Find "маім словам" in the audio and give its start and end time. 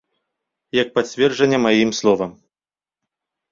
1.67-2.35